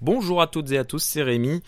Bonjour 0.00 0.40
à 0.40 0.46
toutes 0.46 0.70
et 0.72 0.78
à 0.78 0.84
tous, 0.84 1.00
c'est 1.02 1.22
Rémi. 1.22 1.60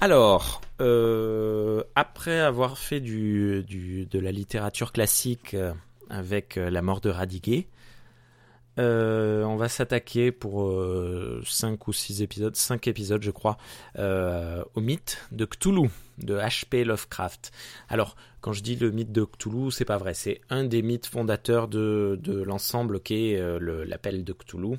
Alors, 0.00 0.60
euh, 0.80 1.82
après 1.94 2.40
avoir 2.40 2.78
fait 2.78 3.00
du, 3.00 3.64
de 4.10 4.18
la 4.18 4.32
littérature 4.32 4.92
classique 4.92 5.54
euh, 5.54 5.72
avec 6.10 6.58
euh, 6.58 6.68
La 6.70 6.82
mort 6.82 7.00
de 7.00 7.10
Radiguet, 7.10 7.68
on 8.76 9.56
va 9.56 9.68
s'attaquer 9.68 10.32
pour 10.32 10.68
5 11.44 11.86
ou 11.86 11.92
6 11.92 12.22
épisodes, 12.22 12.56
5 12.56 12.88
épisodes 12.88 13.22
je 13.22 13.30
crois, 13.30 13.56
au 13.96 14.80
mythe 14.80 15.22
de 15.30 15.44
Cthulhu, 15.44 15.90
de 16.18 16.36
H.P. 16.36 16.82
Lovecraft. 16.82 17.52
Alors, 17.88 18.16
quand 18.40 18.52
je 18.52 18.64
dis 18.64 18.74
le 18.74 18.90
mythe 18.90 19.12
de 19.12 19.24
Cthulhu, 19.24 19.70
c'est 19.70 19.84
pas 19.84 19.96
vrai, 19.96 20.12
c'est 20.12 20.40
un 20.50 20.64
des 20.64 20.82
mythes 20.82 21.06
fondateurs 21.06 21.68
de, 21.68 22.18
de 22.20 22.42
l'ensemble 22.42 22.98
euh, 23.12 23.58
le- 23.60 23.84
l'appel 23.84 24.24
de 24.24 24.32
Cthulhu, 24.32 24.78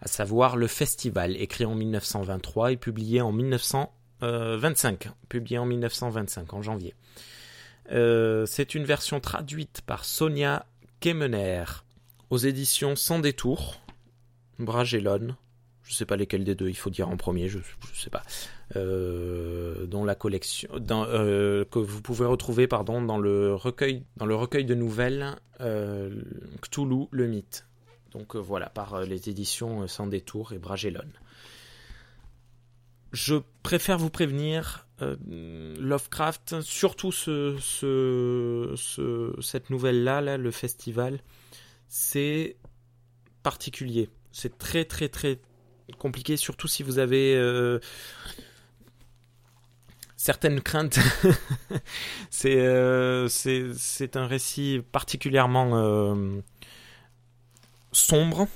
à 0.00 0.08
savoir 0.08 0.56
le 0.56 0.66
festival, 0.66 1.36
écrit 1.36 1.64
en 1.64 1.74
1923 1.74 2.72
et 2.72 2.76
publié 2.76 3.20
en 3.20 3.32
1925, 3.32 5.08
publié 5.28 5.58
en 5.58 5.66
1925, 5.66 6.54
en 6.54 6.62
janvier. 6.62 6.94
Euh, 7.92 8.46
c'est 8.46 8.74
une 8.74 8.84
version 8.84 9.20
traduite 9.20 9.82
par 9.86 10.04
Sonia 10.04 10.66
Kemener 11.00 11.64
aux 12.30 12.38
éditions 12.38 12.96
Sans 12.96 13.18
détour, 13.18 13.80
Bragellon, 14.58 15.34
je 15.82 15.94
sais 15.94 16.06
pas 16.06 16.16
lesquels 16.16 16.44
des 16.44 16.54
deux 16.54 16.68
il 16.68 16.76
faut 16.76 16.90
dire 16.90 17.08
en 17.08 17.16
premier, 17.16 17.48
je, 17.48 17.58
je 17.92 18.00
sais 18.00 18.10
pas, 18.10 18.22
euh, 18.76 19.86
la 20.04 20.14
collection, 20.14 20.68
euh, 20.90 21.64
que 21.64 21.78
vous 21.78 22.00
pouvez 22.00 22.26
retrouver 22.26 22.66
pardon 22.68 23.02
dans 23.02 23.18
le 23.18 23.54
recueil, 23.54 24.04
dans 24.16 24.26
le 24.26 24.34
recueil 24.34 24.64
de 24.64 24.74
nouvelles 24.74 25.36
euh, 25.60 26.22
Cthulhu 26.62 27.06
le 27.10 27.26
mythe. 27.26 27.66
Donc 28.12 28.34
euh, 28.34 28.38
voilà, 28.38 28.68
par 28.70 28.94
euh, 28.94 29.04
les 29.04 29.28
éditions 29.28 29.82
euh, 29.82 29.86
Sans 29.86 30.06
détour 30.06 30.52
et 30.52 30.58
Bragellon. 30.58 31.04
Je 33.12 33.36
préfère 33.64 33.98
vous 33.98 34.10
prévenir, 34.10 34.86
Lovecraft, 35.00 36.60
surtout 36.60 37.10
ce, 37.10 37.56
ce, 37.60 38.74
ce- 38.76 39.34
cette 39.40 39.70
nouvelle-là, 39.70 40.20
là, 40.20 40.36
le 40.36 40.50
festival, 40.52 41.18
c'est 41.88 42.56
particulier. 43.42 44.10
C'est 44.30 44.58
très 44.58 44.84
très 44.84 45.08
très 45.08 45.40
compliqué, 45.98 46.36
surtout 46.36 46.68
si 46.68 46.84
vous 46.84 47.00
avez 47.00 47.34
certaines 50.16 50.60
craintes. 50.60 51.00
c'est 52.30 52.60
un 54.14 54.26
récit 54.28 54.82
particulièrement 54.92 56.14
sombre. 57.92 58.46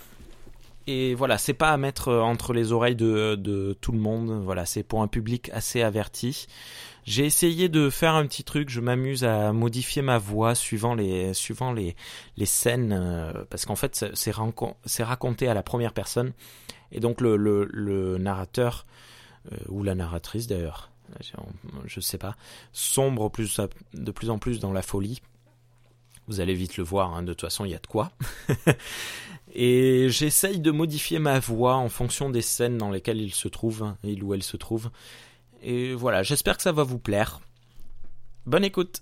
Et 0.86 1.14
voilà, 1.14 1.38
c'est 1.38 1.54
pas 1.54 1.70
à 1.70 1.76
mettre 1.78 2.12
entre 2.12 2.52
les 2.52 2.72
oreilles 2.72 2.96
de, 2.96 3.36
de 3.36 3.76
tout 3.80 3.92
le 3.92 3.98
monde. 3.98 4.42
Voilà, 4.44 4.66
c'est 4.66 4.82
pour 4.82 5.00
un 5.02 5.08
public 5.08 5.50
assez 5.54 5.80
averti. 5.80 6.46
J'ai 7.04 7.26
essayé 7.26 7.68
de 7.68 7.90
faire 7.90 8.14
un 8.14 8.26
petit 8.26 8.44
truc. 8.44 8.70
Je 8.70 8.80
m'amuse 8.80 9.24
à 9.24 9.52
modifier 9.52 10.02
ma 10.02 10.18
voix 10.18 10.54
suivant 10.54 10.94
les 10.94 11.34
suivant 11.34 11.72
les 11.72 11.96
les 12.36 12.46
scènes 12.46 12.92
euh, 12.92 13.44
parce 13.50 13.66
qu'en 13.66 13.76
fait 13.76 14.06
c'est 14.14 15.04
raconté 15.04 15.48
à 15.48 15.54
la 15.54 15.62
première 15.62 15.92
personne 15.92 16.32
et 16.92 17.00
donc 17.00 17.20
le 17.20 17.36
le, 17.36 18.18
narrateur 18.18 18.86
euh, 19.52 19.56
ou 19.68 19.82
la 19.82 19.94
narratrice 19.94 20.46
d'ailleurs, 20.46 20.90
je 21.84 22.00
sais 22.00 22.18
pas, 22.18 22.36
sombre 22.72 23.30
de 23.92 24.10
plus 24.10 24.30
en 24.30 24.38
plus 24.38 24.58
dans 24.58 24.72
la 24.72 24.82
folie. 24.82 25.20
Vous 26.26 26.40
allez 26.40 26.54
vite 26.54 26.76
le 26.76 26.84
voir, 26.84 27.14
hein, 27.14 27.22
de 27.22 27.32
toute 27.32 27.42
façon 27.42 27.64
il 27.64 27.70
y 27.70 27.74
a 27.74 27.78
de 27.78 27.86
quoi. 27.86 28.12
Et 29.54 30.08
j'essaye 30.08 30.58
de 30.58 30.70
modifier 30.70 31.18
ma 31.18 31.38
voix 31.38 31.76
en 31.76 31.88
fonction 31.88 32.28
des 32.28 32.42
scènes 32.42 32.76
dans 32.76 32.90
lesquelles 32.90 33.20
il 33.20 33.32
se 33.32 33.46
trouve, 33.46 33.94
il 34.02 34.24
ou 34.24 34.34
elle 34.34 34.42
se 34.42 34.56
trouve. 34.56 34.90
Et 35.62 35.94
voilà, 35.94 36.22
j'espère 36.22 36.56
que 36.56 36.62
ça 36.62 36.72
va 36.72 36.82
vous 36.82 36.98
plaire. 36.98 37.40
Bonne 38.46 38.64
écoute 38.64 38.90